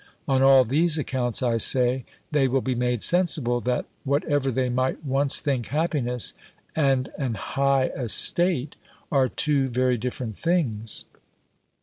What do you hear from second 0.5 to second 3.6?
these accounts, I say, they will be made sensible,